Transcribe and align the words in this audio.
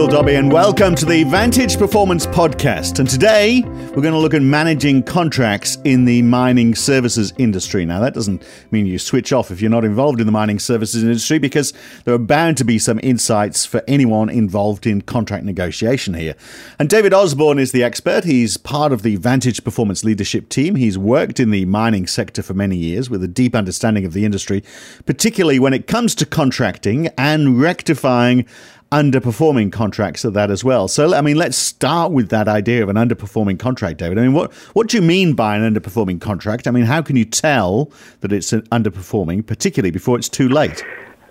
Phil 0.00 0.08
Dobbie, 0.08 0.36
and 0.36 0.50
welcome 0.50 0.94
to 0.94 1.04
the 1.04 1.24
Vantage 1.24 1.76
Performance 1.76 2.26
Podcast. 2.26 3.00
And 3.00 3.06
today 3.06 3.60
we're 3.66 4.00
going 4.00 4.14
to 4.14 4.18
look 4.18 4.32
at 4.32 4.40
managing 4.40 5.02
contracts 5.02 5.76
in 5.84 6.06
the 6.06 6.22
mining 6.22 6.74
services 6.74 7.34
industry. 7.36 7.84
Now, 7.84 8.00
that 8.00 8.14
doesn't 8.14 8.42
mean 8.70 8.86
you 8.86 8.98
switch 8.98 9.30
off 9.30 9.50
if 9.50 9.60
you're 9.60 9.70
not 9.70 9.84
involved 9.84 10.18
in 10.18 10.24
the 10.24 10.32
mining 10.32 10.58
services 10.58 11.02
industry, 11.02 11.38
because 11.38 11.74
there 12.06 12.14
are 12.14 12.18
bound 12.18 12.56
to 12.56 12.64
be 12.64 12.78
some 12.78 12.98
insights 13.02 13.66
for 13.66 13.82
anyone 13.86 14.30
involved 14.30 14.86
in 14.86 15.02
contract 15.02 15.44
negotiation 15.44 16.14
here. 16.14 16.34
And 16.78 16.88
David 16.88 17.12
Osborne 17.12 17.58
is 17.58 17.72
the 17.72 17.84
expert. 17.84 18.24
He's 18.24 18.56
part 18.56 18.92
of 18.92 19.02
the 19.02 19.16
Vantage 19.16 19.62
Performance 19.62 20.02
leadership 20.02 20.48
team. 20.48 20.76
He's 20.76 20.96
worked 20.96 21.38
in 21.38 21.50
the 21.50 21.66
mining 21.66 22.06
sector 22.06 22.42
for 22.42 22.54
many 22.54 22.78
years 22.78 23.10
with 23.10 23.22
a 23.22 23.28
deep 23.28 23.54
understanding 23.54 24.06
of 24.06 24.14
the 24.14 24.24
industry, 24.24 24.64
particularly 25.04 25.58
when 25.58 25.74
it 25.74 25.86
comes 25.86 26.14
to 26.14 26.24
contracting 26.24 27.08
and 27.18 27.60
rectifying 27.60 28.46
underperforming 28.92 29.70
contracts 29.70 30.24
at 30.24 30.32
that 30.32 30.50
as 30.50 30.64
well. 30.64 30.88
So, 30.88 31.14
I 31.14 31.20
mean, 31.20 31.36
let's 31.36 31.56
start 31.56 32.10
with 32.10 32.28
that 32.30 32.48
idea 32.48 32.82
of 32.82 32.88
an 32.88 32.96
underperforming 32.96 33.58
contract, 33.58 33.98
David. 33.98 34.18
I 34.18 34.22
mean, 34.22 34.32
what, 34.32 34.52
what 34.74 34.88
do 34.88 34.96
you 34.96 35.02
mean 35.02 35.34
by 35.34 35.56
an 35.56 35.74
underperforming 35.74 36.20
contract? 36.20 36.66
I 36.66 36.72
mean, 36.72 36.84
how 36.84 37.00
can 37.00 37.16
you 37.16 37.24
tell 37.24 37.92
that 38.20 38.32
it's 38.32 38.50
underperforming, 38.50 39.46
particularly 39.46 39.92
before 39.92 40.18
it's 40.18 40.28
too 40.28 40.48
late? 40.48 40.84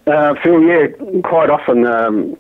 Uh, 0.07 0.35
Phil, 0.41 0.61
yeah, 0.63 0.87
quite 1.23 1.49
often 1.49 1.85
um, 1.85 2.37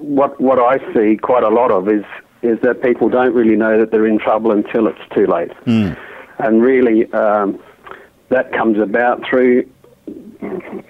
what, 0.00 0.40
what 0.40 0.58
I 0.58 0.78
see 0.92 1.16
quite 1.16 1.44
a 1.44 1.48
lot 1.48 1.70
of 1.70 1.88
is, 1.88 2.04
is 2.42 2.58
that 2.62 2.82
people 2.82 3.08
don't 3.08 3.34
really 3.34 3.56
know 3.56 3.78
that 3.78 3.92
they're 3.92 4.06
in 4.06 4.18
trouble 4.18 4.50
until 4.50 4.88
it's 4.88 4.98
too 5.14 5.26
late. 5.26 5.52
Mm. 5.64 5.96
And 6.38 6.60
really, 6.60 7.10
um, 7.12 7.58
that 8.30 8.52
comes 8.52 8.78
about 8.78 9.24
through, 9.28 9.70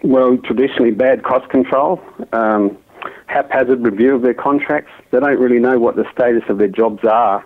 well, 0.03 0.39
traditionally 0.39 0.93
bad 0.93 1.23
cost 1.23 1.49
control. 1.51 2.03
Um, 2.33 2.79
haphazard 3.27 3.83
review 3.85 4.15
of 4.15 4.23
their 4.23 4.35
contracts. 4.35 4.91
They 5.11 5.21
don't 5.21 5.39
really 5.39 5.59
know 5.59 5.79
what 5.79 5.97
the 5.97 6.11
status 6.13 6.43
of 6.49 6.59
their 6.59 6.69
jobs 6.69 7.05
are 7.05 7.45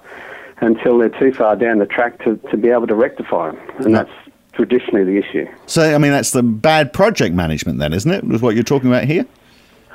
until 0.61 0.98
they're 0.98 1.09
too 1.09 1.33
far 1.33 1.56
down 1.56 1.78
the 1.78 1.86
track 1.86 2.23
to, 2.25 2.36
to 2.50 2.56
be 2.56 2.69
able 2.69 2.86
to 2.86 2.95
rectify 2.95 3.50
them. 3.50 3.61
And 3.78 3.95
that's 3.95 4.11
traditionally 4.53 5.05
the 5.05 5.17
issue. 5.17 5.47
So, 5.67 5.95
I 5.95 5.98
mean, 5.98 6.12
that's 6.12 6.33
the 6.33 6.42
bad 6.42 6.92
project 6.92 7.34
management 7.34 7.78
then, 7.78 7.92
isn't 7.92 8.11
it? 8.11 8.25
With 8.25 8.42
what 8.42 8.55
you're 8.55 8.64
talking 8.64 8.89
about 8.89 9.05
here? 9.05 9.27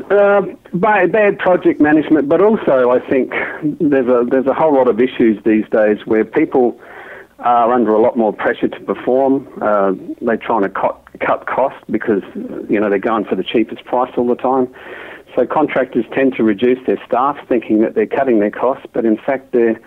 Uh, 0.10 0.42
bad, 0.74 1.12
bad 1.12 1.40
project 1.40 1.80
management, 1.80 2.28
but 2.28 2.42
also 2.42 2.92
I 2.92 3.00
think 3.10 3.32
there's 3.80 4.08
a 4.08 4.26
there's 4.30 4.46
a 4.46 4.54
whole 4.54 4.74
lot 4.74 4.90
of 4.90 5.00
issues 5.00 5.42
these 5.46 5.64
days 5.70 6.06
where 6.06 6.26
people 6.26 6.78
are 7.40 7.72
under 7.72 7.94
a 7.94 8.02
lot 8.02 8.18
more 8.18 8.34
pressure 8.34 8.68
to 8.68 8.80
perform. 8.82 9.48
Uh, 9.62 9.94
they're 10.20 10.36
trying 10.36 10.64
to 10.64 10.70
cut 10.70 11.02
cut 11.22 11.48
costs 11.48 11.80
because 11.90 12.22
you 12.70 12.78
know 12.78 12.90
they're 12.90 13.00
going 13.00 13.24
for 13.24 13.36
the 13.36 13.44
cheapest 13.44 13.86
price 13.86 14.12
all 14.18 14.28
the 14.28 14.36
time. 14.36 14.68
So 15.36 15.46
contractors 15.46 16.06
tend 16.14 16.36
to 16.36 16.44
reduce 16.44 16.80
their 16.86 17.04
staff, 17.06 17.38
thinking 17.48 17.82
that 17.82 17.94
they're 17.94 18.06
cutting 18.06 18.40
their 18.40 18.52
costs, 18.52 18.86
but 18.94 19.06
in 19.06 19.18
fact 19.18 19.52
they're 19.52 19.80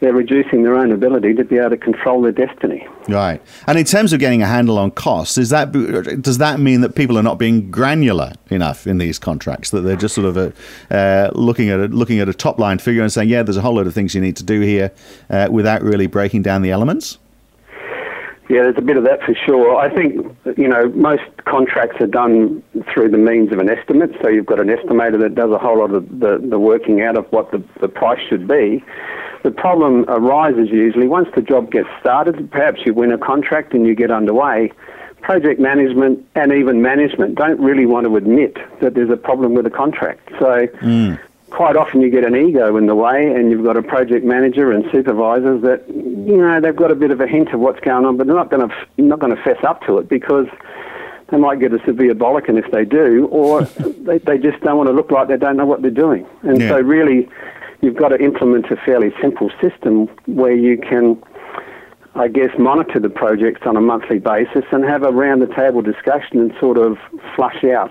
they're 0.00 0.12
reducing 0.12 0.64
their 0.64 0.74
own 0.74 0.90
ability 0.90 1.32
to 1.32 1.44
be 1.44 1.58
able 1.58 1.70
to 1.70 1.76
control 1.76 2.22
their 2.22 2.32
destiny. 2.32 2.84
Right. 3.06 3.40
And 3.68 3.78
in 3.78 3.84
terms 3.84 4.12
of 4.12 4.18
getting 4.18 4.42
a 4.42 4.46
handle 4.46 4.76
on 4.76 4.90
costs, 4.90 5.38
is 5.38 5.50
that 5.50 5.70
does 6.20 6.38
that 6.38 6.58
mean 6.58 6.80
that 6.80 6.96
people 6.96 7.16
are 7.16 7.22
not 7.22 7.38
being 7.38 7.70
granular 7.70 8.32
enough 8.50 8.88
in 8.88 8.98
these 8.98 9.20
contracts 9.20 9.70
that 9.70 9.82
they're 9.82 9.94
just 9.94 10.16
sort 10.16 10.26
of 10.26 10.36
a, 10.36 10.52
uh, 10.90 11.30
looking 11.34 11.70
at 11.70 11.78
a, 11.78 11.84
looking 11.86 12.18
at 12.18 12.28
a 12.28 12.34
top 12.34 12.58
line 12.58 12.78
figure 12.78 13.02
and 13.02 13.12
saying, 13.12 13.28
yeah, 13.28 13.44
there's 13.44 13.56
a 13.56 13.60
whole 13.60 13.76
lot 13.76 13.86
of 13.86 13.94
things 13.94 14.12
you 14.12 14.20
need 14.20 14.34
to 14.36 14.44
do 14.44 14.60
here, 14.60 14.90
uh, 15.30 15.46
without 15.52 15.82
really 15.82 16.08
breaking 16.08 16.42
down 16.42 16.62
the 16.62 16.72
elements? 16.72 17.18
Yeah, 18.52 18.64
there's 18.64 18.76
a 18.76 18.82
bit 18.82 18.98
of 18.98 19.04
that 19.04 19.22
for 19.22 19.34
sure. 19.34 19.78
I 19.78 19.88
think, 19.88 20.26
you 20.58 20.68
know, 20.68 20.90
most 20.90 21.22
contracts 21.46 22.02
are 22.02 22.06
done 22.06 22.62
through 22.92 23.08
the 23.08 23.16
means 23.16 23.50
of 23.50 23.58
an 23.58 23.70
estimate. 23.70 24.10
So 24.20 24.28
you've 24.28 24.44
got 24.44 24.60
an 24.60 24.68
estimator 24.68 25.18
that 25.20 25.34
does 25.34 25.50
a 25.52 25.56
whole 25.56 25.78
lot 25.78 25.94
of 25.94 26.20
the, 26.20 26.36
the 26.36 26.58
working 26.58 27.00
out 27.00 27.16
of 27.16 27.24
what 27.32 27.50
the, 27.50 27.64
the 27.80 27.88
price 27.88 28.20
should 28.28 28.46
be. 28.46 28.84
The 29.42 29.52
problem 29.52 30.04
arises 30.06 30.68
usually 30.70 31.08
once 31.08 31.30
the 31.34 31.40
job 31.40 31.70
gets 31.70 31.88
started. 31.98 32.50
Perhaps 32.50 32.80
you 32.84 32.92
win 32.92 33.10
a 33.10 33.16
contract 33.16 33.72
and 33.72 33.86
you 33.86 33.94
get 33.94 34.10
underway. 34.10 34.70
Project 35.22 35.58
management 35.58 36.22
and 36.34 36.52
even 36.52 36.82
management 36.82 37.36
don't 37.36 37.58
really 37.58 37.86
want 37.86 38.04
to 38.04 38.16
admit 38.16 38.58
that 38.82 38.92
there's 38.92 39.08
a 39.08 39.16
problem 39.16 39.54
with 39.54 39.64
a 39.64 39.70
contract. 39.70 40.28
So 40.38 40.66
mm 40.82 41.18
quite 41.52 41.76
often 41.76 42.00
you 42.00 42.10
get 42.10 42.24
an 42.24 42.34
ego 42.34 42.76
in 42.76 42.86
the 42.86 42.94
way, 42.94 43.26
and 43.26 43.50
you've 43.50 43.64
got 43.64 43.76
a 43.76 43.82
project 43.82 44.24
manager 44.24 44.72
and 44.72 44.84
supervisors 44.90 45.62
that 45.62 45.86
you 45.88 46.36
know 46.36 46.60
they've 46.60 46.74
got 46.74 46.90
a 46.90 46.94
bit 46.94 47.10
of 47.10 47.20
a 47.20 47.26
hint 47.26 47.50
of 47.52 47.60
what's 47.60 47.80
going 47.80 48.04
on, 48.04 48.16
but 48.16 48.26
they're 48.26 48.36
not 48.36 48.50
going 48.50 48.68
to 48.68 48.74
not 49.02 49.20
going 49.20 49.34
to 49.34 49.42
fess 49.42 49.62
up 49.62 49.84
to 49.86 49.98
it 49.98 50.08
because 50.08 50.46
they 51.30 51.36
might 51.36 51.60
get 51.60 51.72
a 51.72 51.78
severe 51.84 52.14
bollocking 52.14 52.58
if 52.58 52.70
they 52.72 52.84
do, 52.84 53.26
or 53.26 53.62
they, 54.06 54.18
they 54.18 54.38
just 54.38 54.60
don't 54.62 54.78
want 54.78 54.88
to 54.88 54.92
look 54.92 55.10
like 55.10 55.28
they 55.28 55.36
don't 55.36 55.56
know 55.56 55.66
what 55.66 55.82
they're 55.82 55.90
doing. 55.90 56.26
And 56.42 56.60
yeah. 56.60 56.70
so, 56.70 56.80
really, 56.80 57.28
you've 57.82 57.96
got 57.96 58.08
to 58.08 58.22
implement 58.22 58.70
a 58.70 58.76
fairly 58.76 59.12
simple 59.20 59.50
system 59.60 60.08
where 60.26 60.54
you 60.54 60.78
can. 60.78 61.22
I 62.14 62.28
guess 62.28 62.50
monitor 62.58 63.00
the 63.00 63.08
projects 63.08 63.62
on 63.64 63.74
a 63.74 63.80
monthly 63.80 64.18
basis 64.18 64.64
and 64.70 64.84
have 64.84 65.02
a 65.02 65.10
round 65.10 65.40
the 65.40 65.46
table 65.46 65.80
discussion 65.80 66.40
and 66.40 66.52
sort 66.60 66.76
of 66.76 66.98
flush 67.34 67.64
out 67.64 67.90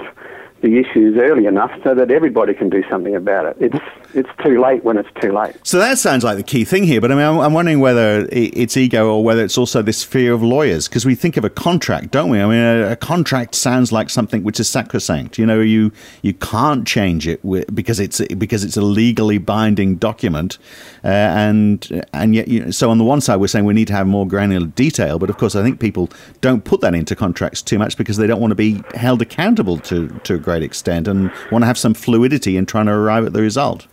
the 0.62 0.78
issues 0.78 1.18
early 1.18 1.46
enough 1.46 1.72
so 1.84 1.96
that 1.96 2.12
everybody 2.12 2.54
can 2.54 2.70
do 2.70 2.84
something 2.90 3.16
about 3.16 3.46
it. 3.46 3.58
It's 3.60 3.86
it's 4.14 4.30
too 4.44 4.62
late 4.62 4.84
when 4.84 4.98
it's 4.98 5.10
too 5.22 5.32
late. 5.32 5.56
So 5.64 5.80
that 5.80 5.98
sounds 5.98 6.24
like 6.24 6.38
the 6.38 6.44
key 6.44 6.66
thing 6.66 6.84
here. 6.84 7.02
But 7.02 7.12
I 7.12 7.16
mean, 7.16 7.40
I'm, 7.40 7.54
wondering 7.54 7.80
whether 7.80 8.28
it's 8.32 8.78
ego 8.78 9.14
or 9.14 9.24
whether 9.24 9.44
it's 9.44 9.58
also 9.58 9.82
this 9.82 10.04
fear 10.04 10.34
of 10.34 10.42
lawyers 10.42 10.88
because 10.88 11.06
we 11.06 11.16
think 11.16 11.38
of 11.38 11.46
a 11.46 11.50
contract, 11.50 12.12
don't 12.12 12.30
we? 12.30 12.40
I 12.40 12.46
mean, 12.46 12.58
a, 12.58 12.92
a, 12.92 12.96
contract 12.96 13.56
sounds 13.56 13.92
like 13.92 14.10
something 14.10 14.44
which 14.44 14.60
is 14.60 14.70
sacrosanct. 14.70 15.38
You 15.38 15.46
know, 15.46 15.60
you 15.60 15.92
you 16.22 16.34
can't 16.34 16.88
change 16.88 17.28
it 17.28 17.42
because 17.74 18.00
it's 18.00 18.22
because 18.36 18.64
it's 18.64 18.78
a 18.78 18.82
legally 18.82 19.38
binding 19.38 19.96
document, 19.96 20.58
uh, 21.04 21.08
and 21.08 22.06
and 22.14 22.36
yet 22.36 22.48
you 22.48 22.66
know, 22.66 22.72
so 22.72 22.90
on 22.90 22.98
the 22.98 23.04
one 23.04 23.22
side 23.22 23.38
we're 23.38 23.48
saying 23.48 23.66
we 23.66 23.74
need 23.74 23.88
to 23.88 23.94
have 23.94 24.08
more 24.08 24.28
granular 24.28 24.68
detail, 24.68 25.20
but 25.20 25.30
of 25.30 25.38
course 25.38 25.56
I 25.56 25.64
think 25.64 25.80
people 25.80 26.10
don't 26.42 26.64
put 26.64 26.82
that 26.82 26.96
into 26.96 27.16
contracts 27.16 27.62
too 27.62 27.78
much 27.78 27.98
because 27.98 28.18
they 28.18 28.28
don't 28.28 28.40
want 28.40 28.52
to 28.52 28.56
be 28.56 28.82
held 28.96 29.22
accountable 29.22 29.78
to 29.80 30.08
to 30.24 30.36
a 30.36 30.40
great 30.40 30.64
extent 30.64 31.08
and 31.08 31.32
want 31.52 31.64
to 31.64 31.68
have 31.68 31.78
some 31.78 31.94
fluidity 31.94 32.58
in 32.58 32.66
trying 32.66 32.86
to 32.86 32.94
arrive 32.94 33.26
at 33.26 33.34
the 33.34 33.42
result. 33.42 33.88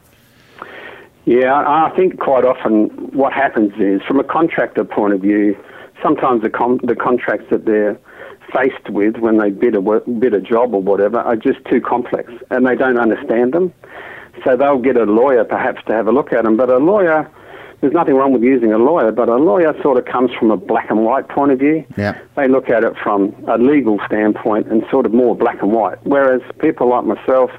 Yeah, 1.29 1.53
I 1.55 1.93
think 1.95 2.19
quite 2.19 2.47
often 2.47 2.89
what 3.13 3.35
happens 3.35 3.75
is, 3.79 4.01
from 4.09 4.19
a 4.19 4.25
contractor 4.25 4.83
point 4.83 5.13
of 5.13 5.21
view, 5.21 5.55
sometimes 6.03 6.41
the, 6.41 6.49
con- 6.49 6.81
the 6.83 6.95
contracts 6.95 7.45
that 7.51 7.67
they're 7.67 7.99
faced 8.51 8.89
with 8.89 9.19
when 9.19 9.37
they 9.37 9.51
bid 9.51 9.75
a, 9.75 9.81
work, 9.83 10.05
bid 10.19 10.33
a 10.33 10.41
job 10.41 10.73
or 10.73 10.81
whatever 10.81 11.19
are 11.19 11.37
just 11.37 11.63
too 11.67 11.83
complex 11.83 12.33
and 12.49 12.67
they 12.67 12.75
don't 12.75 12.99
understand 12.99 13.53
them. 13.53 13.75
So 14.43 14.57
they'll 14.57 14.79
get 14.79 14.97
a 14.97 15.05
lawyer 15.05 15.45
perhaps 15.45 15.83
to 15.89 15.93
have 15.93 16.07
a 16.07 16.13
look 16.13 16.33
at 16.33 16.45
them. 16.45 16.57
But 16.57 16.71
a 16.71 16.79
lawyer, 16.79 17.31
there's 17.83 17.93
nothing 17.93 18.15
wrong 18.15 18.33
with 18.33 18.43
using 18.43 18.73
a 18.73 18.79
lawyer, 18.79 19.13
but 19.13 19.29
a 19.29 19.37
lawyer 19.37 19.75
sort 19.83 19.99
of 19.99 20.07
comes 20.07 20.31
from 20.33 20.51
a 20.51 20.57
black 20.57 20.89
and 20.89 21.05
white 21.05 21.29
point 21.29 21.53
of 21.53 21.59
view. 21.59 21.85
Yeah. 21.99 22.19
They 22.37 22.49
look 22.49 22.71
at 22.71 22.85
it 22.85 22.95
from 23.03 23.35
a 23.47 23.59
legal 23.59 24.01
standpoint 24.07 24.69
and 24.69 24.83
sort 24.91 25.05
of 25.05 25.13
more 25.13 25.37
black 25.37 25.61
and 25.61 25.73
white. 25.73 25.99
Whereas 26.05 26.41
people 26.59 26.89
like 26.89 27.05
myself, 27.05 27.51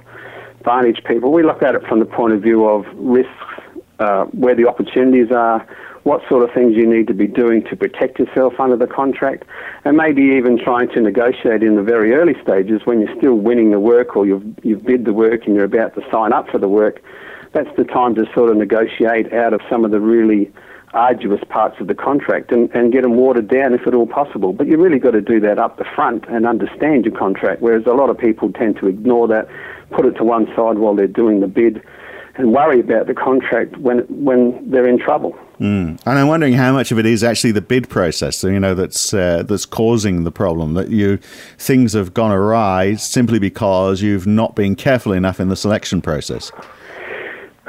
Vantage 0.63 1.03
people, 1.05 1.31
we 1.31 1.43
look 1.43 1.63
at 1.63 1.75
it 1.75 1.83
from 1.87 1.99
the 1.99 2.05
point 2.05 2.33
of 2.33 2.41
view 2.41 2.65
of 2.65 2.85
risks 2.95 3.31
uh, 3.99 4.25
where 4.25 4.55
the 4.55 4.67
opportunities 4.67 5.31
are, 5.31 5.65
what 6.03 6.21
sort 6.29 6.43
of 6.43 6.53
things 6.53 6.75
you 6.75 6.87
need 6.87 7.07
to 7.07 7.13
be 7.13 7.27
doing 7.27 7.63
to 7.65 7.75
protect 7.75 8.19
yourself 8.19 8.59
under 8.59 8.75
the 8.75 8.87
contract, 8.87 9.43
and 9.85 9.97
maybe 9.97 10.21
even 10.21 10.57
trying 10.57 10.89
to 10.89 11.01
negotiate 11.01 11.61
in 11.63 11.75
the 11.75 11.83
very 11.83 12.13
early 12.13 12.35
stages 12.41 12.81
when 12.85 13.01
you're 13.01 13.15
still 13.17 13.35
winning 13.35 13.71
the 13.71 13.79
work 13.79 14.15
or 14.15 14.25
you've, 14.25 14.43
you've 14.63 14.83
bid 14.83 15.05
the 15.05 15.13
work 15.13 15.45
and 15.45 15.55
you're 15.55 15.65
about 15.65 15.93
to 15.95 16.01
sign 16.11 16.33
up 16.33 16.49
for 16.49 16.57
the 16.57 16.69
work. 16.69 17.01
That's 17.51 17.73
the 17.77 17.83
time 17.83 18.15
to 18.15 18.25
sort 18.33 18.49
of 18.49 18.57
negotiate 18.57 19.33
out 19.33 19.53
of 19.53 19.61
some 19.69 19.83
of 19.83 19.91
the 19.91 19.99
really 19.99 20.51
arduous 20.93 21.41
parts 21.49 21.79
of 21.79 21.87
the 21.87 21.95
contract 21.95 22.51
and, 22.51 22.69
and 22.71 22.91
get 22.91 23.03
them 23.03 23.15
watered 23.15 23.47
down 23.47 23.73
if 23.73 23.85
at 23.85 23.93
all 23.93 24.07
possible. 24.07 24.53
But 24.53 24.67
you 24.67 24.77
really 24.77 24.99
got 24.99 25.11
to 25.11 25.21
do 25.21 25.39
that 25.41 25.59
up 25.59 25.77
the 25.77 25.85
front 25.95 26.25
and 26.29 26.45
understand 26.45 27.05
your 27.05 27.15
contract, 27.17 27.61
whereas 27.61 27.85
a 27.85 27.93
lot 27.93 28.09
of 28.09 28.17
people 28.17 28.51
tend 28.51 28.77
to 28.77 28.87
ignore 28.87 29.27
that, 29.27 29.47
put 29.91 30.05
it 30.05 30.13
to 30.13 30.23
one 30.23 30.47
side 30.55 30.79
while 30.79 30.95
they're 30.95 31.07
doing 31.07 31.39
the 31.39 31.47
bid 31.47 31.83
and 32.35 32.53
worry 32.53 32.79
about 32.79 33.07
the 33.07 33.13
contract 33.13 33.77
when 33.77 33.99
when 34.07 34.71
they're 34.71 34.87
in 34.87 34.97
trouble. 34.97 35.37
Mm. 35.59 35.99
And 36.05 36.19
I'm 36.19 36.27
wondering 36.29 36.53
how 36.53 36.71
much 36.71 36.91
of 36.91 36.97
it 36.97 37.05
is 37.05 37.21
actually 37.21 37.51
the 37.51 37.61
bid 37.61 37.89
process, 37.89 38.43
you 38.43 38.59
know, 38.59 38.73
that's 38.73 39.13
uh, 39.13 39.43
that's 39.43 39.65
causing 39.65 40.23
the 40.23 40.31
problem. 40.31 40.73
That 40.73 40.89
you 40.89 41.17
things 41.57 41.93
have 41.93 42.13
gone 42.13 42.31
awry 42.31 42.95
simply 42.95 43.39
because 43.39 44.01
you've 44.01 44.25
not 44.25 44.55
been 44.55 44.75
careful 44.75 45.11
enough 45.11 45.39
in 45.39 45.49
the 45.49 45.57
selection 45.57 46.01
process. 46.01 46.51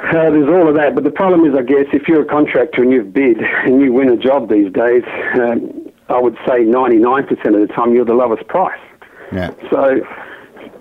Uh, 0.03 0.31
there's 0.31 0.49
all 0.49 0.67
of 0.67 0.75
that, 0.75 0.95
but 0.95 1.03
the 1.03 1.11
problem 1.11 1.45
is, 1.45 1.55
I 1.55 1.61
guess, 1.61 1.85
if 1.93 2.07
you're 2.07 2.23
a 2.23 2.25
contractor 2.25 2.81
and 2.81 2.91
you've 2.91 3.13
bid 3.13 3.37
and 3.39 3.81
you 3.81 3.93
win 3.93 4.09
a 4.09 4.17
job 4.17 4.49
these 4.49 4.71
days, 4.73 5.03
um, 5.35 5.91
I 6.09 6.19
would 6.19 6.35
say 6.45 6.65
99% 6.65 7.29
of 7.29 7.67
the 7.67 7.73
time 7.73 7.93
you're 7.93 8.05
the 8.05 8.13
lowest 8.13 8.47
price. 8.47 8.79
Yeah. 9.31 9.53
So 9.69 10.01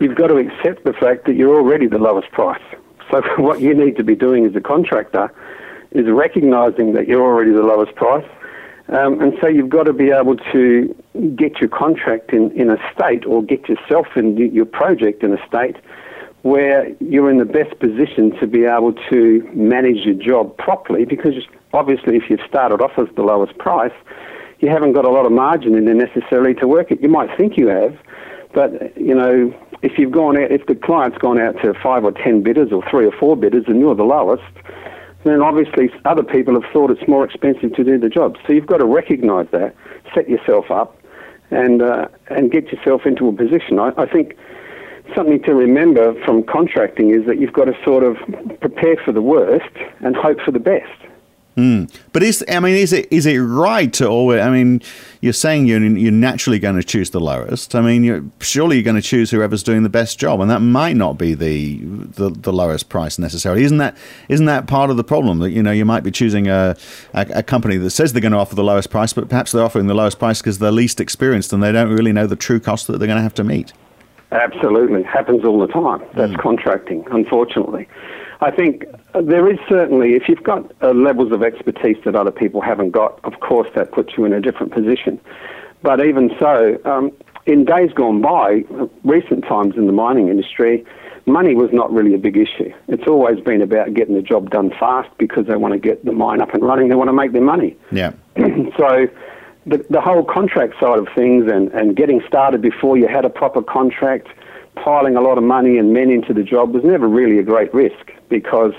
you've 0.00 0.17
got 0.17 0.28
to 0.28 0.38
accept 0.38 0.84
the 0.84 0.94
fact 0.94 1.26
that 1.26 1.34
you're 1.37 1.55
already 1.55 1.87
the 1.87 1.99
lowest 1.99 2.31
price. 2.32 2.62
So 3.11 3.22
what 3.37 3.61
you 3.61 3.75
need 3.75 3.96
to 3.96 4.05
be 4.05 4.14
doing 4.14 4.46
as 4.46 4.56
a 4.56 4.61
contractor 4.61 5.32
is 5.93 6.06
recognising 6.08 6.94
that 6.94 7.06
you're 7.06 7.23
already 7.23 7.52
the 7.52 7.62
lowest 7.62 7.94
price. 7.96 8.26
Um, 8.88 9.20
and 9.20 9.34
so 9.40 9.46
you've 9.46 9.69
got 9.69 9.84
to 9.84 9.93
be 9.93 10.11
able 10.11 10.37
to 10.52 10.94
get 11.37 11.61
your 11.61 11.69
contract 11.69 12.32
in, 12.32 12.50
in 12.52 12.70
a 12.70 12.78
state 12.93 13.25
or 13.26 13.43
get 13.43 13.69
yourself 13.69 14.06
in 14.16 14.37
your 14.37 14.64
project 14.64 15.23
in 15.23 15.32
a 15.32 15.46
state 15.46 15.76
where 16.42 16.88
you're 17.00 17.31
in 17.31 17.38
the 17.38 17.44
best 17.44 17.78
position 17.78 18.37
to 18.40 18.46
be 18.46 18.64
able 18.64 18.94
to 19.10 19.48
manage 19.52 20.06
your 20.06 20.14
job 20.14 20.56
properly 20.56 21.04
because 21.04 21.34
obviously 21.72 22.16
if 22.16 22.31
you've 22.31 22.40
started 22.48 22.81
off 22.81 22.92
as 22.98 23.08
the 23.16 23.22
lowest 23.22 23.56
price, 23.58 23.92
you 24.60 24.69
haven't 24.69 24.92
got 24.92 25.04
a 25.04 25.10
lot 25.10 25.26
of 25.26 25.32
margin 25.32 25.75
in 25.75 25.84
there 25.84 25.94
necessarily 25.94 26.54
to 26.54 26.66
work 26.66 26.90
it. 26.90 27.00
You 27.02 27.08
might 27.08 27.34
think 27.37 27.56
you 27.56 27.69
have, 27.69 27.96
but 28.54 28.96
you 28.96 29.14
know 29.14 29.54
if 29.82 29.98
you've 29.98 30.12
gone 30.12 30.37
out, 30.37 30.50
if 30.50 30.66
the 30.66 30.75
client's 30.75 31.19
gone 31.19 31.38
out 31.38 31.60
to 31.62 31.75
five 31.82 32.04
or 32.04 32.12
ten 32.12 32.42
bidders 32.42 32.72
or 32.72 32.82
three 32.90 33.06
or 33.06 33.12
four 33.12 33.37
bidders 33.37 33.64
and 33.66 33.81
you're 33.81 33.94
the 33.94 34.02
lowest, 34.02 34.42
then 35.25 35.40
obviously 35.42 35.90
other 36.04 36.22
people 36.22 36.60
have 36.60 36.70
thought 36.72 36.90
it's 36.90 37.06
more 37.08 37.25
expensive 37.25 37.75
to 37.75 37.84
do 37.84 37.98
the 37.98 38.08
job. 38.08 38.37
So 38.46 38.52
you've 38.52 38.66
got 38.66 38.78
to 38.78 38.87
recognise 38.87 39.46
that, 39.52 39.75
set 40.14 40.28
yourself 40.28 40.70
up, 40.70 40.98
and 41.50 41.82
uh, 41.82 42.08
and 42.28 42.50
get 42.50 42.72
yourself 42.72 43.06
into 43.06 43.28
a 43.28 43.32
position. 43.32 43.78
I, 43.78 43.92
I 43.96 44.06
think 44.06 44.37
something 45.14 45.42
to 45.42 45.54
remember 45.54 46.14
from 46.24 46.42
contracting 46.42 47.10
is 47.10 47.26
that 47.26 47.38
you've 47.38 47.52
got 47.52 47.64
to 47.66 47.76
sort 47.84 48.04
of 48.04 48.16
prepare 48.60 48.96
for 49.04 49.12
the 49.12 49.22
worst 49.22 49.74
and 50.00 50.16
hope 50.16 50.40
for 50.40 50.50
the 50.50 50.58
best. 50.58 51.00
Mm. 51.56 51.92
But 52.12 52.22
is 52.22 52.44
I 52.48 52.60
mean, 52.60 52.76
is 52.76 52.92
it 52.92 53.08
is 53.10 53.26
it 53.26 53.36
right 53.38 53.92
to 53.94 54.06
always? 54.06 54.40
I 54.40 54.50
mean, 54.50 54.80
you're 55.20 55.32
saying 55.32 55.66
you're 55.66 55.82
you're 55.82 56.12
naturally 56.12 56.58
going 56.58 56.76
to 56.76 56.82
choose 56.82 57.10
the 57.10 57.20
lowest. 57.20 57.74
I 57.74 57.80
mean, 57.80 58.04
you're, 58.04 58.24
surely 58.40 58.76
you're 58.76 58.84
going 58.84 58.96
to 58.96 59.02
choose 59.02 59.30
whoever's 59.30 59.62
doing 59.62 59.82
the 59.82 59.90
best 59.90 60.18
job, 60.18 60.40
and 60.40 60.50
that 60.50 60.60
might 60.60 60.96
not 60.96 61.18
be 61.18 61.34
the, 61.34 61.78
the, 61.82 62.30
the 62.30 62.52
lowest 62.52 62.88
price 62.88 63.18
necessarily. 63.18 63.64
Isn't 63.64 63.78
that 63.78 63.96
isn't 64.28 64.46
that 64.46 64.68
part 64.68 64.90
of 64.90 64.96
the 64.96 65.04
problem? 65.04 65.40
That 65.40 65.50
you 65.50 65.62
know 65.62 65.72
you 65.72 65.84
might 65.84 66.04
be 66.04 66.12
choosing 66.12 66.48
a, 66.48 66.76
a, 67.14 67.26
a 67.34 67.42
company 67.42 67.76
that 67.78 67.90
says 67.90 68.12
they're 68.12 68.22
going 68.22 68.32
to 68.32 68.38
offer 68.38 68.54
the 68.54 68.64
lowest 68.64 68.90
price, 68.90 69.12
but 69.12 69.28
perhaps 69.28 69.52
they're 69.52 69.64
offering 69.64 69.88
the 69.88 69.94
lowest 69.94 70.18
price 70.18 70.40
because 70.40 70.60
they're 70.60 70.70
least 70.70 71.00
experienced 71.00 71.52
and 71.52 71.62
they 71.62 71.72
don't 71.72 71.90
really 71.90 72.12
know 72.12 72.26
the 72.28 72.36
true 72.36 72.60
cost 72.60 72.86
that 72.86 72.98
they're 72.98 73.08
going 73.08 73.18
to 73.18 73.22
have 73.22 73.34
to 73.34 73.44
meet. 73.44 73.72
Absolutely, 74.32 75.02
happens 75.02 75.44
all 75.44 75.58
the 75.58 75.66
time. 75.66 76.02
That's 76.14 76.32
mm. 76.32 76.40
contracting, 76.40 77.04
unfortunately. 77.10 77.88
I 78.40 78.50
think 78.50 78.84
there 79.12 79.50
is 79.50 79.58
certainly, 79.68 80.14
if 80.14 80.28
you've 80.28 80.42
got 80.42 80.70
uh, 80.82 80.92
levels 80.92 81.32
of 81.32 81.42
expertise 81.42 81.96
that 82.04 82.14
other 82.14 82.30
people 82.30 82.60
haven't 82.60 82.90
got, 82.92 83.22
of 83.24 83.40
course 83.40 83.68
that 83.74 83.92
puts 83.92 84.16
you 84.16 84.24
in 84.24 84.32
a 84.32 84.40
different 84.40 84.72
position. 84.72 85.20
But 85.82 86.04
even 86.04 86.30
so, 86.38 86.78
um, 86.84 87.12
in 87.46 87.64
days 87.64 87.92
gone 87.92 88.20
by, 88.22 88.64
recent 89.04 89.44
times 89.44 89.74
in 89.76 89.86
the 89.86 89.92
mining 89.92 90.28
industry, 90.28 90.84
money 91.26 91.54
was 91.54 91.70
not 91.72 91.92
really 91.92 92.14
a 92.14 92.18
big 92.18 92.36
issue. 92.36 92.72
It's 92.88 93.06
always 93.06 93.40
been 93.40 93.60
about 93.60 93.94
getting 93.94 94.14
the 94.14 94.22
job 94.22 94.50
done 94.50 94.70
fast 94.78 95.10
because 95.18 95.46
they 95.46 95.56
want 95.56 95.74
to 95.74 95.80
get 95.80 96.04
the 96.04 96.12
mine 96.12 96.40
up 96.40 96.54
and 96.54 96.62
running. 96.62 96.88
They 96.88 96.94
want 96.94 97.08
to 97.08 97.14
make 97.14 97.32
their 97.32 97.42
money. 97.42 97.76
Yeah. 97.90 98.12
so 98.78 99.06
the, 99.70 99.87
the 99.88 100.00
whole 100.00 100.25
contract 100.25 100.75
side 100.78 100.99
of 100.99 101.08
things 101.14 101.50
and, 101.50 101.69
and 101.72 101.96
getting 101.96 102.22
started 102.26 102.61
before 102.61 102.99
you 102.99 103.08
had 103.08 103.25
a 103.25 103.31
proper 103.31 103.62
contract– 103.62 104.28
piling 104.76 105.17
a 105.17 105.20
lot 105.20 105.38
of 105.38 105.44
money 105.44 105.78
and 105.78 105.93
men 105.93 106.11
into 106.11 106.32
the 106.32 106.43
job 106.43 106.72
was 106.75 106.84
never 106.84 107.08
really 107.08 107.38
a 107.38 107.43
great 107.43 107.72
risk 107.75 108.12
because 108.28 108.72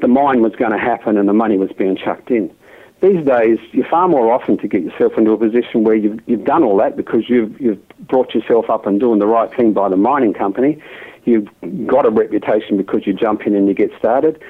the 0.00 0.08
mine 0.08 0.42
was 0.42 0.54
going 0.56 0.72
to 0.72 0.78
happen 0.78 1.16
and 1.16 1.28
the 1.28 1.32
money 1.32 1.56
was 1.56 1.70
being 1.72 1.96
chucked 1.96 2.30
in. 2.30 2.54
These 3.00 3.24
days, 3.26 3.58
you're 3.72 3.88
far 3.88 4.08
more 4.08 4.32
often 4.32 4.56
to 4.58 4.68
get 4.68 4.82
yourself 4.82 5.12
into 5.18 5.32
a 5.32 5.36
position 5.36 5.84
where 5.84 5.94
you've, 5.94 6.20
you've 6.26 6.44
done 6.44 6.62
all 6.62 6.76
that 6.78 6.96
because 6.96 7.28
you've, 7.28 7.60
you've 7.60 7.88
brought 7.98 8.34
yourself 8.34 8.70
up 8.70 8.86
and 8.86 8.98
doing 8.98 9.18
the 9.18 9.26
right 9.26 9.54
thing 9.54 9.72
by 9.72 9.88
the 9.88 9.96
mining 9.96 10.32
company. 10.32 10.82
You've 11.24 11.48
got 11.86 12.06
a 12.06 12.10
reputation 12.10 12.76
because 12.76 13.06
you 13.06 13.12
jump 13.12 13.46
in 13.46 13.54
and 13.54 13.68
you 13.68 13.74
get 13.74 13.90
started. 13.98 14.40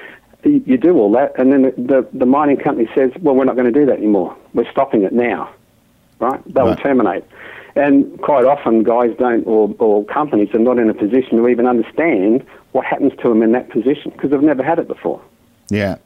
You, 0.43 0.63
you 0.65 0.77
do 0.77 0.95
all 0.97 1.11
that, 1.13 1.37
and 1.39 1.51
then 1.51 1.63
the, 1.63 1.71
the, 1.77 2.07
the 2.13 2.25
mining 2.25 2.57
company 2.57 2.87
says, 2.93 3.11
well, 3.19 3.35
we're 3.35 3.45
not 3.45 3.55
going 3.55 3.71
to 3.71 3.77
do 3.77 3.85
that 3.87 3.97
anymore. 3.97 4.37
We're 4.53 4.69
stopping 4.71 5.03
it 5.03 5.11
now. 5.11 5.53
Right? 6.19 6.41
They'll 6.53 6.67
right. 6.67 6.79
terminate. 6.79 7.23
And 7.75 8.21
quite 8.21 8.45
often, 8.45 8.83
guys 8.83 9.11
don't, 9.19 9.45
or, 9.45 9.73
or 9.79 10.05
companies 10.05 10.53
are 10.53 10.59
not 10.59 10.79
in 10.79 10.89
a 10.89 10.93
position 10.93 11.37
to 11.37 11.47
even 11.49 11.67
understand 11.67 12.45
what 12.71 12.85
happens 12.85 13.11
to 13.21 13.29
them 13.29 13.43
in 13.43 13.51
that 13.51 13.69
position 13.69 14.11
because 14.11 14.31
they've 14.31 14.41
never 14.41 14.63
had 14.63 14.79
it 14.79 14.87
before. 14.87 15.21
Yeah. 15.69 15.97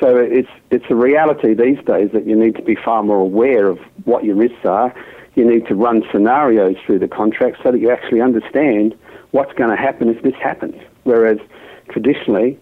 So 0.00 0.16
it's 0.16 0.50
it's 0.70 0.84
a 0.90 0.94
reality 0.94 1.54
these 1.54 1.82
days 1.86 2.10
that 2.12 2.26
you 2.26 2.36
need 2.36 2.56
to 2.56 2.62
be 2.62 2.74
far 2.74 3.02
more 3.02 3.20
aware 3.20 3.68
of 3.68 3.78
what 4.04 4.24
your 4.24 4.36
risks 4.36 4.64
are. 4.66 4.94
You 5.34 5.48
need 5.48 5.66
to 5.68 5.74
run 5.74 6.02
scenarios 6.12 6.76
through 6.84 6.98
the 6.98 7.08
contract 7.08 7.58
so 7.62 7.72
that 7.72 7.78
you 7.78 7.90
actually 7.90 8.20
understand 8.20 8.94
what's 9.30 9.52
going 9.54 9.70
to 9.70 9.76
happen 9.76 10.10
if 10.10 10.22
this 10.22 10.34
happens. 10.34 10.76
Whereas 11.04 11.38
traditionally, 11.88 12.58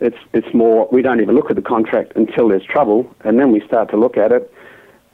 it's 0.00 0.18
it's 0.32 0.54
more 0.54 0.88
we 0.92 1.02
don't 1.02 1.20
even 1.20 1.34
look 1.34 1.50
at 1.50 1.56
the 1.56 1.62
contract 1.62 2.12
until 2.14 2.48
there's 2.48 2.64
trouble, 2.64 3.12
and 3.24 3.40
then 3.40 3.50
we 3.50 3.60
start 3.66 3.90
to 3.90 3.96
look 3.96 4.16
at 4.16 4.30
it 4.30 4.52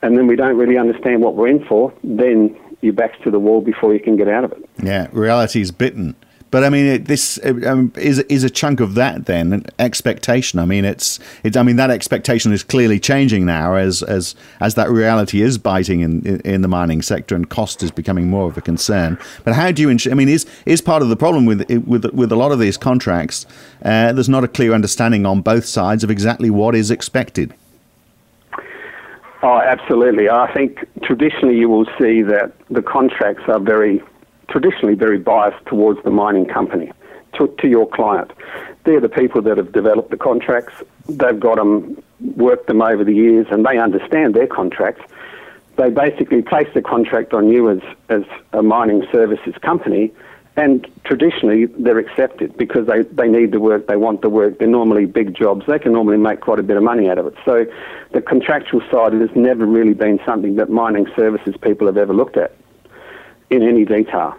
and 0.02 0.16
then 0.16 0.26
we 0.26 0.37
don't 0.37 0.56
really 0.56 0.78
understand 0.78 1.22
what 1.22 1.34
we're 1.34 1.49
in 1.49 1.64
for, 1.64 1.93
then 2.02 2.56
your 2.81 2.93
back's 2.93 3.19
to 3.22 3.31
the 3.31 3.38
wall 3.38 3.60
before 3.60 3.94
you 3.94 4.00
can 4.00 4.16
get 4.16 4.28
out 4.28 4.44
of 4.44 4.52
it. 4.52 4.69
Yeah, 4.82 5.08
reality 5.12 5.60
is 5.60 5.70
bitten. 5.70 6.16
But 6.52 6.64
I 6.64 6.69
mean, 6.69 6.84
it, 6.84 7.06
this 7.06 7.40
um, 7.66 7.94
is 7.96 8.19
is 8.19 8.44
a 8.44 8.50
chunk 8.50 8.81
of 8.81 8.94
that. 8.94 9.25
Then 9.25 9.64
expectation. 9.78 10.58
I 10.58 10.66
mean, 10.66 10.84
it's 10.84 11.19
it. 11.43 11.56
I 11.56 11.62
mean, 11.62 11.76
that 11.76 11.90
expectation 11.90 12.52
is 12.52 12.62
clearly 12.62 13.00
changing 13.00 13.46
now 13.46 13.75
as 13.75 14.02
as 14.02 14.34
as 14.60 14.75
that 14.75 14.90
reality 14.90 15.40
is 15.40 15.56
biting 15.56 16.00
in 16.00 16.40
in 16.43 16.60
the 16.60 16.69
mining 16.69 17.00
sector 17.00 17.34
and 17.34 17.48
cost 17.48 17.82
is 17.82 17.90
becoming 17.90 18.28
more 18.28 18.50
of 18.50 18.58
a 18.58 18.60
concern. 18.60 19.19
But 19.44 19.55
how 19.55 19.72
do 19.72 19.81
you? 19.81 19.88
Ensure, 19.88 20.12
I 20.12 20.14
mean, 20.14 20.28
is 20.28 20.44
is 20.66 20.82
part 20.82 21.00
of 21.00 21.08
the 21.08 21.16
problem 21.16 21.46
with 21.46 21.66
with 21.87 22.05
with 22.12 22.31
a 22.31 22.37
lot 22.37 22.52
of 22.52 22.58
these 22.58 22.76
contracts? 22.76 23.46
Uh, 23.82 24.12
there's 24.12 24.28
not 24.28 24.44
a 24.44 24.48
clear 24.48 24.75
understanding 24.75 25.25
on 25.25 25.40
both 25.40 25.64
sides 25.64 26.05
of 26.05 26.10
exactly 26.10 26.50
what 26.50 26.75
is 26.75 26.90
expected. 26.90 27.55
Oh, 29.42 29.58
absolutely. 29.60 30.28
I 30.28 30.52
think 30.52 30.86
traditionally 31.02 31.56
you 31.56 31.68
will 31.68 31.86
see 31.98 32.22
that 32.22 32.52
the 32.70 32.82
contracts 32.82 33.42
are 33.48 33.58
very, 33.58 34.00
traditionally 34.48 34.94
very 34.94 35.18
biased 35.18 35.64
towards 35.66 36.00
the 36.04 36.10
mining 36.10 36.46
company, 36.46 36.92
to, 37.38 37.48
to 37.58 37.68
your 37.68 37.88
client. 37.88 38.32
They're 38.84 39.00
the 39.00 39.08
people 39.08 39.42
that 39.42 39.56
have 39.56 39.72
developed 39.72 40.10
the 40.10 40.16
contracts. 40.16 40.74
They've 41.08 41.38
got 41.38 41.56
them, 41.56 42.00
worked 42.36 42.68
them 42.68 42.82
over 42.82 43.02
the 43.02 43.14
years, 43.14 43.48
and 43.50 43.66
they 43.66 43.78
understand 43.78 44.34
their 44.34 44.46
contracts. 44.46 45.02
They 45.76 45.90
basically 45.90 46.42
place 46.42 46.68
the 46.72 46.82
contract 46.82 47.32
on 47.32 47.48
you 47.48 47.68
as, 47.68 47.80
as 48.10 48.22
a 48.52 48.62
mining 48.62 49.04
services 49.10 49.54
company, 49.60 50.12
and 50.56 50.87
traditionally, 51.04 51.66
they're 51.66 51.99
accepted 51.99 52.56
because 52.58 52.87
they, 52.87 53.02
they 53.02 53.26
need 53.26 53.52
the 53.52 53.60
work, 53.60 53.87
they 53.87 53.96
want 53.96 54.20
the 54.20 54.28
work. 54.28 54.58
They're 54.58 54.69
normally 54.69 55.06
big 55.06 55.34
jobs. 55.34 55.64
They 55.66 55.78
can 55.78 55.93
normally 55.93 56.19
make 56.19 56.40
quite 56.40 56.58
a 56.58 56.62
bit 56.62 56.76
of 56.76 56.82
money 56.82 57.08
out 57.08 57.16
of 57.16 57.26
it. 57.26 57.34
So 57.44 57.64
the 58.12 58.20
contractual 58.20 58.82
side 58.90 59.14
has 59.14 59.31
never 59.34 59.64
really 59.64 59.94
been 59.94 60.20
something 60.26 60.56
that 60.56 60.69
mining 60.69 61.06
services 61.16 61.54
people 61.62 61.86
have 61.86 61.96
ever 61.96 62.12
looked 62.12 62.36
at 62.36 62.55
in 63.48 63.62
any 63.62 63.86
detail. 63.86 64.36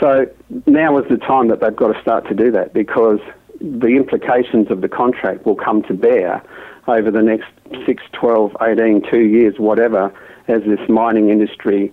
So 0.00 0.26
now 0.66 0.98
is 0.98 1.08
the 1.08 1.16
time 1.16 1.48
that 1.48 1.60
they've 1.60 1.74
got 1.74 1.92
to 1.92 2.00
start 2.02 2.26
to 2.28 2.34
do 2.34 2.50
that 2.50 2.74
because 2.74 3.20
the 3.60 3.96
implications 3.96 4.70
of 4.70 4.80
the 4.80 4.88
contract 4.88 5.46
will 5.46 5.54
come 5.54 5.82
to 5.84 5.94
bear 5.94 6.42
over 6.88 7.10
the 7.10 7.22
next 7.22 7.46
6, 7.86 8.02
12, 8.12 8.56
18, 8.60 9.02
2 9.10 9.18
years, 9.20 9.54
whatever, 9.58 10.12
as 10.48 10.62
this 10.64 10.88
mining 10.88 11.30
industry 11.30 11.92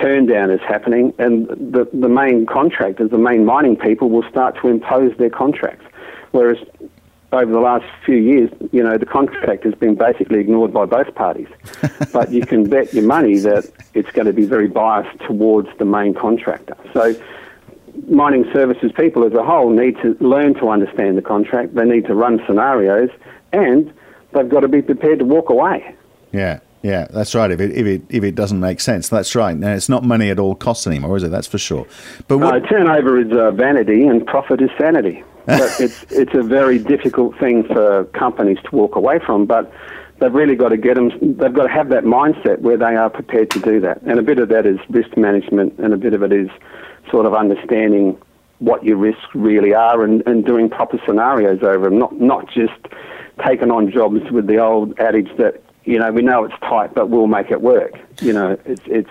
turn 0.00 0.26
down 0.26 0.50
is 0.50 0.60
happening, 0.60 1.12
and 1.18 1.48
the, 1.48 1.88
the 1.92 2.08
main 2.08 2.46
contractors, 2.46 3.10
the 3.10 3.18
main 3.18 3.44
mining 3.44 3.76
people, 3.76 4.10
will 4.10 4.28
start 4.28 4.56
to 4.62 4.68
impose 4.68 5.16
their 5.16 5.30
contracts. 5.30 5.84
Whereas 6.32 6.58
over 7.32 7.50
the 7.50 7.60
last 7.60 7.84
few 8.04 8.16
years, 8.16 8.50
you 8.72 8.82
know, 8.82 8.96
the 8.96 9.06
contract 9.06 9.64
has 9.64 9.74
been 9.74 9.96
basically 9.96 10.40
ignored 10.40 10.72
by 10.72 10.86
both 10.86 11.14
parties. 11.14 11.48
but 12.12 12.30
you 12.30 12.46
can 12.46 12.68
bet 12.68 12.94
your 12.94 13.04
money 13.04 13.38
that 13.38 13.70
it's 13.94 14.10
going 14.12 14.26
to 14.26 14.32
be 14.32 14.44
very 14.44 14.68
biased 14.68 15.18
towards 15.20 15.68
the 15.78 15.84
main 15.84 16.14
contractor. 16.14 16.76
So 16.92 17.14
mining 18.08 18.44
services 18.52 18.92
people 18.96 19.24
as 19.24 19.32
a 19.32 19.42
whole 19.42 19.70
need 19.70 19.96
to 20.02 20.16
learn 20.20 20.54
to 20.54 20.68
understand 20.68 21.18
the 21.18 21.22
contract. 21.22 21.74
They 21.74 21.84
need 21.84 22.06
to 22.06 22.14
run 22.14 22.40
scenarios, 22.46 23.10
and 23.52 23.92
they've 24.32 24.48
got 24.48 24.60
to 24.60 24.68
be 24.68 24.82
prepared 24.82 25.18
to 25.20 25.24
walk 25.24 25.50
away. 25.50 25.94
Yeah. 26.32 26.60
Yeah, 26.84 27.06
that's 27.08 27.34
right. 27.34 27.50
If 27.50 27.60
it 27.60 27.70
if 27.72 27.86
it 27.86 28.02
if 28.10 28.22
it 28.22 28.34
doesn't 28.34 28.60
make 28.60 28.78
sense, 28.78 29.08
that's 29.08 29.34
right. 29.34 29.56
Now 29.56 29.72
it's 29.72 29.88
not 29.88 30.04
money 30.04 30.28
at 30.28 30.38
all 30.38 30.54
costs 30.54 30.86
anymore, 30.86 31.16
is 31.16 31.22
it? 31.22 31.30
That's 31.30 31.46
for 31.46 31.56
sure. 31.56 31.86
But 32.28 32.38
what... 32.38 32.62
no, 32.62 32.68
turnover 32.68 33.18
is 33.18 33.32
uh, 33.32 33.52
vanity, 33.52 34.06
and 34.06 34.24
profit 34.26 34.60
is 34.60 34.70
sanity. 34.78 35.24
But 35.46 35.80
it's 35.80 36.04
it's 36.10 36.34
a 36.34 36.42
very 36.42 36.78
difficult 36.78 37.38
thing 37.38 37.64
for 37.64 38.04
companies 38.12 38.58
to 38.64 38.76
walk 38.76 38.96
away 38.96 39.18
from. 39.18 39.46
But 39.46 39.72
they've 40.18 40.32
really 40.32 40.56
got 40.56 40.70
to 40.70 40.76
get 40.76 40.96
them. 40.96 41.10
They've 41.20 41.52
got 41.52 41.64
to 41.64 41.72
have 41.72 41.88
that 41.88 42.04
mindset 42.04 42.60
where 42.60 42.76
they 42.76 42.96
are 42.96 43.08
prepared 43.08 43.50
to 43.52 43.60
do 43.60 43.80
that. 43.80 44.02
And 44.02 44.18
a 44.18 44.22
bit 44.22 44.38
of 44.38 44.50
that 44.50 44.66
is 44.66 44.78
risk 44.90 45.16
management, 45.16 45.78
and 45.78 45.94
a 45.94 45.96
bit 45.96 46.12
of 46.12 46.22
it 46.22 46.32
is 46.32 46.50
sort 47.10 47.24
of 47.24 47.34
understanding 47.34 48.18
what 48.58 48.84
your 48.84 48.98
risks 48.98 49.34
really 49.34 49.72
are, 49.72 50.04
and, 50.04 50.22
and 50.26 50.44
doing 50.44 50.68
proper 50.68 50.98
scenarios 51.06 51.62
over 51.62 51.88
them. 51.88 51.98
Not 51.98 52.20
not 52.20 52.46
just 52.50 52.78
taking 53.46 53.70
on 53.70 53.90
jobs 53.90 54.30
with 54.30 54.46
the 54.46 54.58
old 54.58 54.98
adage 54.98 55.30
that 55.38 55.63
you 55.84 55.98
know, 55.98 56.10
we 56.10 56.22
know 56.22 56.44
it's 56.44 56.58
tight, 56.60 56.94
but 56.94 57.08
we'll 57.10 57.26
make 57.26 57.50
it 57.50 57.60
work. 57.60 57.92
You 58.20 58.32
know, 58.32 58.58
it's 58.64 58.82
it's 58.86 59.10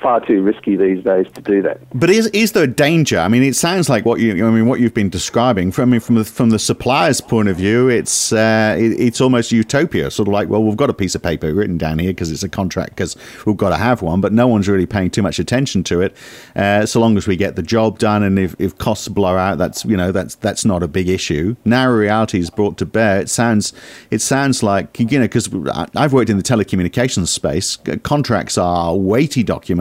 far 0.00 0.24
too 0.24 0.42
risky 0.42 0.76
these 0.76 1.02
days 1.04 1.26
to 1.34 1.40
do 1.40 1.62
that. 1.62 1.80
But 1.94 2.10
is 2.10 2.26
is 2.28 2.52
there 2.52 2.64
a 2.64 2.68
danger? 2.68 3.18
I 3.18 3.28
mean, 3.28 3.42
it 3.42 3.56
sounds 3.56 3.88
like 3.88 4.04
what 4.04 4.20
you 4.20 4.46
I 4.46 4.50
mean 4.50 4.66
what 4.66 4.80
you've 4.80 4.94
been 4.94 5.10
describing. 5.10 5.72
From 5.72 5.90
I 5.90 5.92
mean, 5.92 6.00
from 6.00 6.16
the 6.16 6.24
from 6.24 6.50
the 6.50 6.58
supplier's 6.58 7.20
point 7.20 7.48
of 7.48 7.56
view, 7.56 7.88
it's 7.88 8.32
uh, 8.32 8.76
it, 8.78 8.92
it's 9.00 9.20
almost 9.20 9.52
utopia. 9.52 10.10
Sort 10.10 10.28
of 10.28 10.32
like, 10.32 10.48
well, 10.48 10.62
we've 10.62 10.76
got 10.76 10.90
a 10.90 10.94
piece 10.94 11.14
of 11.14 11.22
paper 11.22 11.52
written 11.52 11.78
down 11.78 11.98
here 11.98 12.10
because 12.10 12.30
it's 12.30 12.42
a 12.42 12.48
contract 12.48 12.90
because 12.90 13.16
we've 13.46 13.56
got 13.56 13.70
to 13.70 13.76
have 13.76 14.02
one, 14.02 14.20
but 14.20 14.32
no 14.32 14.46
one's 14.46 14.68
really 14.68 14.86
paying 14.86 15.10
too 15.10 15.22
much 15.22 15.38
attention 15.38 15.82
to 15.84 16.00
it. 16.00 16.16
Uh, 16.54 16.86
so 16.86 17.00
long 17.00 17.16
as 17.16 17.26
we 17.26 17.36
get 17.36 17.56
the 17.56 17.62
job 17.62 17.98
done, 17.98 18.22
and 18.22 18.38
if, 18.38 18.54
if 18.58 18.76
costs 18.78 19.08
blow 19.08 19.36
out, 19.36 19.58
that's 19.58 19.84
you 19.84 19.96
know 19.96 20.12
that's 20.12 20.34
that's 20.36 20.64
not 20.64 20.82
a 20.82 20.88
big 20.88 21.08
issue. 21.08 21.56
Now 21.64 21.90
reality 21.90 22.38
is 22.38 22.50
brought 22.50 22.78
to 22.78 22.86
bear. 22.86 23.20
It 23.20 23.30
sounds 23.30 23.72
it 24.10 24.20
sounds 24.20 24.62
like 24.62 24.98
you 24.98 25.18
know 25.18 25.24
because 25.24 25.48
I've 25.96 26.12
worked 26.12 26.30
in 26.30 26.36
the 26.36 26.42
telecommunications 26.42 27.28
space. 27.28 27.76
Contracts 28.02 28.58
are 28.58 28.96
weighty 28.96 29.42
documents, 29.42 29.71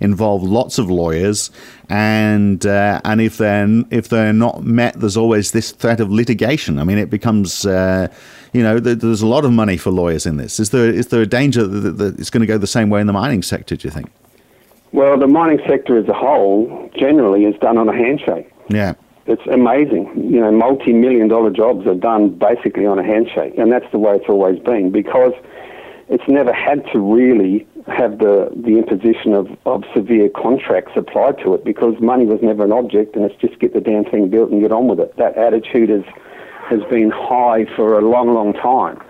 involve 0.00 0.42
lots 0.42 0.78
of 0.78 0.90
lawyers, 0.90 1.50
and 1.88 2.64
uh, 2.66 3.00
and 3.04 3.20
if 3.20 3.38
they're 3.38 3.68
if 3.90 4.08
they're 4.08 4.32
not 4.32 4.62
met, 4.64 4.98
there's 5.00 5.16
always 5.16 5.52
this 5.52 5.72
threat 5.72 6.00
of 6.00 6.10
litigation. 6.10 6.78
I 6.78 6.84
mean, 6.84 6.98
it 6.98 7.10
becomes 7.10 7.66
uh, 7.66 8.08
you 8.52 8.62
know 8.62 8.78
there's 8.78 9.22
a 9.22 9.26
lot 9.26 9.44
of 9.44 9.52
money 9.52 9.76
for 9.76 9.90
lawyers 9.90 10.26
in 10.26 10.36
this. 10.36 10.60
Is 10.60 10.70
there 10.70 10.88
is 10.88 11.08
there 11.08 11.22
a 11.22 11.26
danger 11.26 11.66
that, 11.66 11.92
that 11.98 12.18
it's 12.18 12.30
going 12.30 12.40
to 12.40 12.46
go 12.46 12.58
the 12.58 12.66
same 12.66 12.90
way 12.90 13.00
in 13.00 13.06
the 13.06 13.12
mining 13.12 13.42
sector? 13.42 13.76
Do 13.76 13.86
you 13.86 13.92
think? 13.92 14.10
Well, 14.92 15.18
the 15.18 15.26
mining 15.26 15.60
sector 15.68 15.98
as 15.98 16.08
a 16.08 16.14
whole 16.14 16.90
generally 16.96 17.44
is 17.44 17.54
done 17.60 17.76
on 17.76 17.88
a 17.88 17.92
handshake. 17.92 18.50
Yeah. 18.68 18.94
It's 19.26 19.46
amazing. 19.52 20.10
You 20.32 20.40
know, 20.40 20.52
multi 20.52 20.92
million 20.92 21.28
dollar 21.28 21.50
jobs 21.50 21.86
are 21.86 21.94
done 21.94 22.30
basically 22.30 22.86
on 22.86 22.98
a 22.98 23.02
handshake, 23.02 23.58
and 23.58 23.72
that's 23.72 23.90
the 23.90 23.98
way 23.98 24.14
it's 24.14 24.28
always 24.28 24.60
been 24.60 24.90
because 24.90 25.32
it's 26.08 26.26
never 26.28 26.52
had 26.52 26.86
to 26.92 27.00
really 27.00 27.66
have 27.88 28.18
the, 28.18 28.50
the 28.56 28.78
imposition 28.78 29.32
of, 29.32 29.48
of 29.64 29.84
severe 29.94 30.28
contracts 30.28 30.92
applied 30.96 31.38
to 31.38 31.54
it 31.54 31.64
because 31.64 31.94
money 32.00 32.26
was 32.26 32.40
never 32.42 32.64
an 32.64 32.72
object 32.72 33.14
and 33.14 33.24
it's 33.24 33.40
just 33.40 33.58
get 33.60 33.74
the 33.74 33.80
damn 33.80 34.04
thing 34.04 34.28
built 34.28 34.50
and 34.50 34.60
get 34.60 34.72
on 34.72 34.88
with 34.88 34.98
it. 34.98 35.16
That 35.16 35.36
attitude 35.36 35.88
has, 35.88 36.04
has 36.68 36.80
been 36.90 37.10
high 37.10 37.64
for 37.76 37.98
a 37.98 38.02
long, 38.02 38.34
long 38.34 38.52
time. 38.54 39.00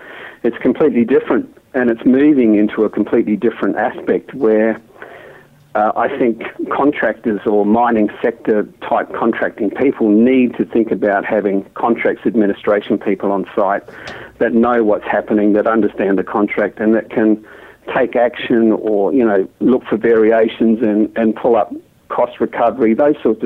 It's 0.43 0.57
completely 0.59 1.05
different 1.05 1.53
and 1.73 1.89
it's 1.89 2.05
moving 2.05 2.55
into 2.55 2.83
a 2.83 2.89
completely 2.89 3.35
different 3.35 3.77
aspect 3.77 4.33
where 4.33 4.79
uh, 5.73 5.91
I 5.95 6.07
think 6.17 6.43
contractors 6.69 7.41
or 7.45 7.65
mining 7.65 8.09
sector 8.21 8.63
type 8.81 9.13
contracting 9.13 9.69
people 9.69 10.09
need 10.09 10.55
to 10.57 10.65
think 10.65 10.91
about 10.91 11.25
having 11.25 11.63
contracts 11.75 12.25
administration 12.25 12.97
people 12.97 13.31
on 13.31 13.45
site 13.55 13.83
that 14.39 14.53
know 14.53 14.83
what's 14.83 15.05
happening, 15.05 15.53
that 15.53 15.67
understand 15.67 16.17
the 16.17 16.23
contract, 16.23 16.79
and 16.79 16.95
that 16.95 17.09
can 17.09 17.45
take 17.95 18.15
action 18.15 18.71
or 18.71 19.13
you 19.13 19.25
know 19.25 19.47
look 19.59 19.83
for 19.85 19.97
variations 19.97 20.81
and, 20.81 21.15
and 21.17 21.35
pull 21.35 21.55
up 21.55 21.73
cost 22.09 22.39
recovery, 22.39 22.93
those 22.93 23.15
sorts 23.21 23.41
of 23.43 23.45